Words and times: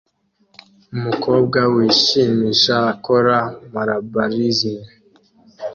Umukobwa 0.95 1.59
wishimisha 1.75 2.75
akora 2.93 3.37
malabarism 3.73 4.79